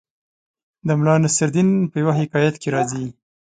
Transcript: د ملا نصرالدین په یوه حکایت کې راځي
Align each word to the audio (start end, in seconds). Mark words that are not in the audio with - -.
د 0.87 0.89
ملا 0.99 1.15
نصرالدین 1.23 1.69
په 1.91 1.95
یوه 2.01 2.13
حکایت 2.21 2.55
کې 2.61 2.69
راځي 2.75 3.05